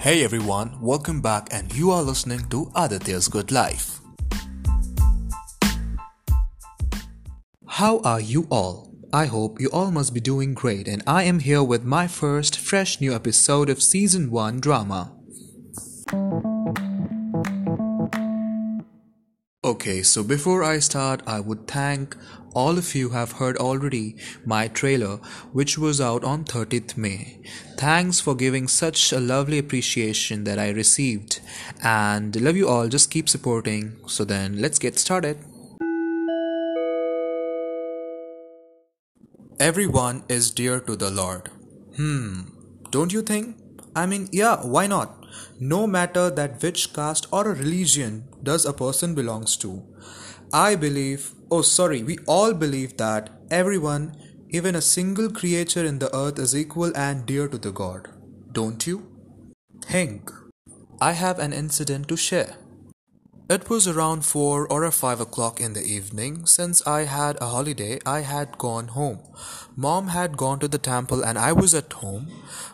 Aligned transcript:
Hey 0.00 0.22
everyone, 0.22 0.80
welcome 0.80 1.20
back, 1.20 1.48
and 1.50 1.74
you 1.74 1.90
are 1.90 2.04
listening 2.04 2.48
to 2.50 2.70
Aditya's 2.76 3.26
Good 3.26 3.50
Life. 3.50 3.98
How 7.66 7.98
are 8.04 8.20
you 8.20 8.46
all? 8.48 8.94
I 9.12 9.26
hope 9.26 9.60
you 9.60 9.68
all 9.72 9.90
must 9.90 10.14
be 10.14 10.20
doing 10.20 10.54
great, 10.54 10.86
and 10.86 11.02
I 11.04 11.24
am 11.24 11.40
here 11.40 11.64
with 11.64 11.82
my 11.82 12.06
first 12.06 12.60
fresh 12.60 13.00
new 13.00 13.12
episode 13.12 13.68
of 13.68 13.82
Season 13.82 14.30
1 14.30 14.60
drama. 14.60 15.17
Okay, 19.68 20.02
so 20.02 20.22
before 20.22 20.64
I 20.64 20.78
start, 20.78 21.20
I 21.26 21.40
would 21.40 21.66
thank 21.66 22.16
all 22.54 22.78
of 22.78 22.94
you 22.94 23.10
have 23.10 23.32
heard 23.32 23.58
already 23.58 24.16
my 24.46 24.66
trailer 24.66 25.18
which 25.52 25.76
was 25.76 26.00
out 26.00 26.24
on 26.24 26.44
30th 26.44 26.96
May. 26.96 27.42
Thanks 27.76 28.18
for 28.18 28.34
giving 28.34 28.66
such 28.66 29.12
a 29.12 29.20
lovely 29.20 29.58
appreciation 29.58 30.44
that 30.44 30.58
I 30.58 30.70
received 30.70 31.40
and 31.82 32.40
love 32.40 32.56
you 32.56 32.66
all 32.66 32.88
just 32.88 33.10
keep 33.10 33.28
supporting. 33.28 33.98
So 34.06 34.24
then 34.24 34.58
let's 34.58 34.78
get 34.78 34.98
started. 34.98 35.36
Everyone 39.60 40.24
is 40.30 40.50
dear 40.50 40.80
to 40.80 40.96
the 40.96 41.10
Lord. 41.10 41.50
Hmm, 41.96 42.40
don't 42.90 43.12
you 43.12 43.20
think? 43.20 43.56
I 43.94 44.06
mean, 44.06 44.30
yeah, 44.32 44.64
why 44.64 44.86
not? 44.86 45.17
No 45.60 45.86
matter 45.86 46.30
that 46.30 46.62
which 46.62 46.92
caste 46.92 47.26
or 47.32 47.44
religion 47.44 48.28
does 48.42 48.64
a 48.64 48.72
person 48.72 49.14
belongs 49.14 49.56
to. 49.58 49.82
I 50.52 50.76
believe, 50.76 51.34
oh 51.50 51.62
sorry, 51.62 52.02
we 52.02 52.18
all 52.26 52.54
believe 52.54 52.96
that 52.96 53.30
everyone, 53.50 54.16
even 54.50 54.74
a 54.74 54.80
single 54.80 55.30
creature 55.30 55.84
in 55.84 55.98
the 55.98 56.14
earth 56.16 56.38
is 56.38 56.56
equal 56.56 56.96
and 56.96 57.26
dear 57.26 57.48
to 57.48 57.58
the 57.58 57.72
God. 57.72 58.08
Don't 58.52 58.86
you? 58.86 59.06
Think. 59.82 60.30
I 61.00 61.12
have 61.12 61.38
an 61.38 61.52
incident 61.52 62.08
to 62.08 62.16
share. 62.16 62.56
It 63.48 63.70
was 63.70 63.88
around 63.88 64.26
4 64.26 64.70
or 64.70 64.90
5 64.90 65.20
o'clock 65.20 65.58
in 65.58 65.72
the 65.72 65.82
evening. 65.82 66.44
Since 66.44 66.86
I 66.86 67.04
had 67.04 67.38
a 67.40 67.46
holiday, 67.46 67.98
I 68.04 68.20
had 68.20 68.58
gone 68.58 68.88
home. 68.88 69.20
Mom 69.74 70.08
had 70.08 70.36
gone 70.36 70.58
to 70.58 70.68
the 70.68 70.76
temple 70.76 71.24
and 71.24 71.38
I 71.38 71.52
was 71.52 71.74
at 71.74 71.94
home. 71.94 72.28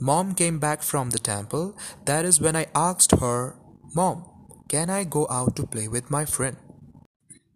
Mom 0.00 0.34
came 0.34 0.58
back 0.58 0.82
from 0.82 1.10
the 1.10 1.20
temple. 1.20 1.76
That 2.06 2.24
is 2.24 2.40
when 2.40 2.56
I 2.56 2.66
asked 2.74 3.12
her, 3.20 3.54
Mom, 3.94 4.24
can 4.68 4.90
I 4.90 5.04
go 5.04 5.28
out 5.30 5.54
to 5.54 5.66
play 5.66 5.86
with 5.86 6.10
my 6.10 6.24
friend? 6.24 6.56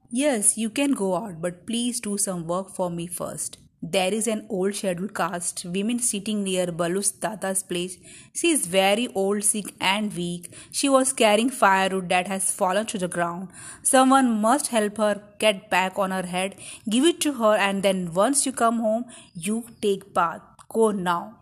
Yes, 0.09 0.57
you 0.57 0.71
can 0.71 0.93
go 0.93 1.17
out, 1.17 1.41
but 1.41 1.67
please 1.67 1.99
do 1.99 2.17
some 2.17 2.47
work 2.47 2.71
for 2.71 2.91
me 2.91 3.09
first. 3.09 3.59
There 3.83 4.13
is 4.13 4.27
an 4.27 4.47
old 4.51 4.75
scheduled 4.75 5.15
caste 5.15 5.65
woman 5.65 6.01
sitting 6.01 6.45
near 6.45 6.71
Balu's 6.71 7.11
Tata's 7.13 7.63
place. 7.63 7.97
She 8.35 8.51
is 8.51 8.67
very 8.67 9.09
old, 9.15 9.43
sick, 9.43 9.75
and 9.81 10.15
weak. 10.15 10.53
She 10.71 10.91
was 10.91 11.15
carrying 11.15 11.49
firewood 11.49 12.11
that 12.11 12.29
has 12.29 12.53
fallen 12.53 12.85
to 12.87 12.99
the 12.99 13.09
ground. 13.09 13.49
Someone 13.83 14.39
must 14.43 14.67
help 14.67 14.99
her 14.99 15.23
get 15.39 15.71
back 15.71 15.99
on 15.99 16.11
her 16.11 16.27
head. 16.27 16.57
Give 16.91 17.05
it 17.05 17.21
to 17.23 17.33
her, 17.35 17.55
and 17.55 17.83
then 17.83 18.13
once 18.13 18.45
you 18.45 18.53
come 18.53 18.81
home, 18.81 19.07
you 19.35 19.65
take 19.81 20.13
bath. 20.13 20.43
Go 20.69 20.91
now. 20.91 21.39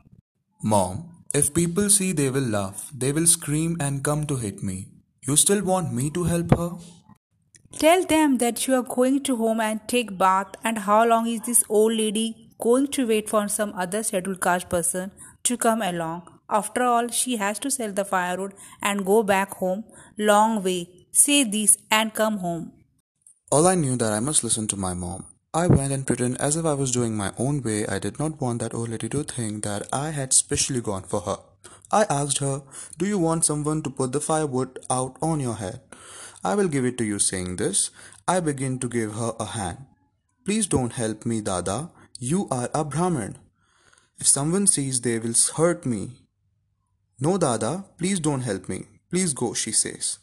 Mom, 0.62 1.25
if 1.34 1.53
people 1.53 1.91
see, 1.91 2.12
they 2.12 2.31
will 2.31 2.48
laugh. 2.59 2.91
They 2.97 3.11
will 3.11 3.27
scream 3.27 3.77
and 3.81 4.05
come 4.05 4.27
to 4.27 4.36
hit 4.36 4.62
me. 4.62 4.86
You 5.27 5.36
still 5.36 5.64
want 5.64 5.92
me 5.92 6.09
to 6.11 6.25
help 6.25 6.56
her? 6.56 6.70
Tell 7.77 8.05
them 8.05 8.38
that 8.38 8.66
you 8.66 8.74
are 8.74 8.83
going 8.83 9.22
to 9.24 9.36
home 9.36 9.61
and 9.61 9.80
take 9.86 10.16
bath 10.16 10.55
and 10.64 10.78
how 10.78 11.06
long 11.06 11.27
is 11.27 11.42
this 11.42 11.62
old 11.69 11.92
lady 11.92 12.50
going 12.58 12.88
to 12.88 13.06
wait 13.06 13.28
for 13.28 13.47
some 13.47 13.72
other 13.75 14.02
scheduled 14.02 14.41
caste 14.41 14.69
person 14.69 15.12
to 15.44 15.56
come 15.56 15.83
along. 15.83 16.22
After 16.48 16.83
all, 16.83 17.08
she 17.08 17.36
has 17.36 17.58
to 17.60 17.70
sell 17.70 17.92
the 17.92 18.05
firewood 18.05 18.55
and 18.80 19.05
go 19.05 19.22
back 19.22 19.54
home. 19.56 19.84
Long 20.16 20.62
way. 20.62 20.88
Say 21.12 21.44
this 21.44 21.76
and 21.91 22.15
come 22.15 22.38
home. 22.38 22.72
All 23.53 23.66
I 23.66 23.75
knew 23.75 23.97
that 23.97 24.12
I 24.12 24.20
must 24.20 24.43
listen 24.43 24.66
to 24.69 24.76
my 24.76 24.94
mom. 24.94 25.26
I 25.53 25.66
went 25.66 25.93
and 25.93 26.06
pretended 26.06 26.41
as 26.41 26.56
if 26.56 26.64
I 26.64 26.75
was 26.75 26.91
doing 26.91 27.16
my 27.16 27.32
own 27.38 27.62
way. 27.62 27.87
I 27.87 27.98
did 27.98 28.19
not 28.19 28.41
want 28.41 28.60
that 28.60 28.75
old 28.75 28.88
lady 28.88 29.09
to 29.10 29.22
think 29.25 29.64
that 29.64 29.87
I 29.93 30.10
had 30.10 30.32
specially 30.32 30.81
gone 30.81 31.03
for 31.03 31.20
her. 31.20 31.37
I 31.91 32.04
asked 32.10 32.38
her, 32.38 32.62
Do 32.98 33.06
you 33.06 33.19
want 33.19 33.44
someone 33.44 33.82
to 33.82 33.91
put 33.91 34.12
the 34.12 34.20
firewood 34.20 34.78
out 34.91 35.16
on 35.22 35.41
your 35.41 35.54
head? 35.54 35.81
I 36.44 36.54
will 36.54 36.69
give 36.69 36.84
it 36.84 36.99
to 36.99 37.04
you. 37.04 37.19
Saying 37.19 37.56
this, 37.56 37.91
I 38.26 38.41
begin 38.41 38.78
to 38.81 38.88
give 38.88 39.15
her 39.15 39.32
a 39.41 39.47
hand. 39.47 39.87
Please 40.44 40.66
don't 40.66 40.93
help 40.93 41.26
me, 41.26 41.41
Dada. 41.41 41.91
You 42.19 42.49
are 42.50 42.71
a 42.75 42.84
Brahmin. 42.84 43.37
If 44.19 44.26
someone 44.26 44.66
sees, 44.66 45.00
they 45.00 45.19
will 45.19 45.34
hurt 45.56 45.87
me. 45.87 46.10
No, 47.21 47.37
Dada, 47.38 47.84
please 47.99 48.21
don't 48.21 48.43
help 48.43 48.69
me. 48.69 48.87
Please 49.10 49.32
go, 49.32 49.54
she 49.54 49.72
says. 49.72 50.19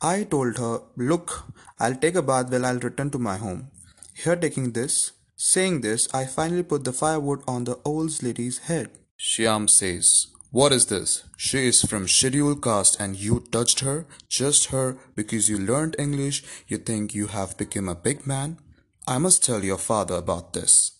I 0.00 0.24
told 0.24 0.58
her, 0.58 0.80
Look, 0.96 1.44
I'll 1.78 1.94
take 1.94 2.14
a 2.14 2.22
bath 2.22 2.50
while 2.50 2.66
I'll 2.66 2.78
return 2.78 3.10
to 3.10 3.18
my 3.18 3.36
home. 3.36 3.68
Here, 4.14 4.36
taking 4.36 4.72
this, 4.72 5.12
saying 5.36 5.80
this, 5.80 6.08
I 6.14 6.24
finally 6.26 6.62
put 6.62 6.84
the 6.84 6.92
firewood 6.92 7.42
on 7.48 7.64
the 7.64 7.78
old 7.84 8.22
lady's 8.22 8.58
head. 8.58 8.90
Shyam 9.18 9.68
says, 9.68 10.28
What 10.54 10.70
is 10.72 10.86
this? 10.86 11.24
She 11.36 11.66
is 11.66 11.82
from 11.82 12.06
scheduled 12.06 12.62
caste 12.62 13.00
and 13.00 13.16
you 13.16 13.40
touched 13.50 13.80
her, 13.80 14.06
just 14.28 14.66
her, 14.66 14.96
because 15.16 15.48
you 15.48 15.58
learned 15.58 15.96
English, 15.98 16.44
you 16.68 16.78
think 16.78 17.12
you 17.12 17.26
have 17.26 17.56
become 17.56 17.88
a 17.88 17.96
big 17.96 18.24
man? 18.24 18.58
I 19.04 19.18
must 19.18 19.42
tell 19.42 19.64
your 19.64 19.78
father 19.78 20.14
about 20.14 20.52
this. 20.52 20.92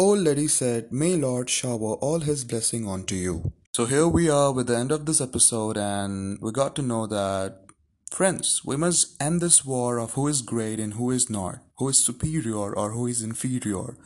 Old 0.00 0.18
lady 0.18 0.48
said, 0.48 0.90
May 0.90 1.14
Lord 1.14 1.48
shower 1.48 1.94
all 2.06 2.18
his 2.18 2.42
blessing 2.42 2.88
onto 2.88 3.14
you. 3.14 3.52
So 3.72 3.86
here 3.86 4.08
we 4.08 4.28
are 4.28 4.52
with 4.52 4.66
the 4.66 4.76
end 4.76 4.90
of 4.90 5.06
this 5.06 5.20
episode, 5.20 5.76
and 5.76 6.40
we 6.40 6.50
got 6.50 6.74
to 6.74 6.82
know 6.82 7.06
that 7.06 7.68
Friends, 8.10 8.62
we 8.64 8.76
must 8.76 9.22
end 9.22 9.40
this 9.40 9.64
war 9.64 9.98
of 9.98 10.14
who 10.14 10.26
is 10.26 10.42
great 10.42 10.80
and 10.80 10.94
who 10.94 11.10
is 11.10 11.28
not, 11.30 11.58
who 11.78 11.88
is 11.88 12.04
superior 12.04 12.74
or 12.74 12.90
who 12.90 13.06
is 13.06 13.22
inferior. 13.22 13.96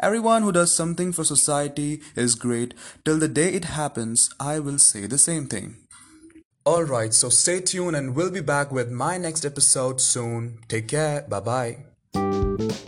Everyone 0.00 0.42
who 0.42 0.52
does 0.52 0.74
something 0.74 1.12
for 1.12 1.24
society 1.24 2.00
is 2.16 2.34
great. 2.34 2.74
Till 3.04 3.18
the 3.18 3.28
day 3.28 3.54
it 3.54 3.64
happens, 3.64 4.30
I 4.40 4.58
will 4.58 4.78
say 4.78 5.06
the 5.06 5.18
same 5.18 5.46
thing. 5.46 5.76
Alright, 6.64 7.12
so 7.14 7.28
stay 7.28 7.60
tuned 7.60 7.96
and 7.96 8.14
we'll 8.14 8.30
be 8.30 8.40
back 8.40 8.70
with 8.70 8.90
my 8.90 9.18
next 9.18 9.44
episode 9.44 10.00
soon. 10.00 10.58
Take 10.68 10.88
care. 10.88 11.22
Bye 11.28 11.40
bye. 11.40 12.82